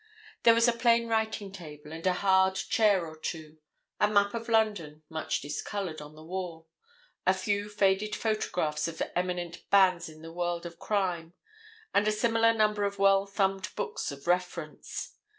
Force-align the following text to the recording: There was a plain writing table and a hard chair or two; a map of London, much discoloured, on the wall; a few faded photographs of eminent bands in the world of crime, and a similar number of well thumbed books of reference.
There 0.41 0.55
was 0.55 0.67
a 0.67 0.73
plain 0.73 1.07
writing 1.07 1.51
table 1.51 1.91
and 1.91 2.07
a 2.07 2.13
hard 2.25 2.55
chair 2.55 3.05
or 3.05 3.15
two; 3.15 3.59
a 3.99 4.07
map 4.07 4.33
of 4.33 4.49
London, 4.49 5.03
much 5.09 5.41
discoloured, 5.41 6.01
on 6.01 6.15
the 6.15 6.23
wall; 6.23 6.67
a 7.27 7.35
few 7.35 7.69
faded 7.69 8.15
photographs 8.15 8.87
of 8.87 8.99
eminent 9.15 9.69
bands 9.69 10.09
in 10.09 10.23
the 10.23 10.33
world 10.33 10.65
of 10.65 10.79
crime, 10.79 11.35
and 11.93 12.07
a 12.07 12.11
similar 12.11 12.51
number 12.51 12.83
of 12.83 12.97
well 12.97 13.27
thumbed 13.27 13.69
books 13.75 14.11
of 14.11 14.25
reference. 14.25 15.17